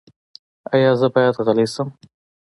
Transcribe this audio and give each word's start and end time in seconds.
ایا 0.73 0.91
زه 0.99 1.07
باید 1.13 1.35
غلی 1.45 1.65
شم؟ 1.73 1.89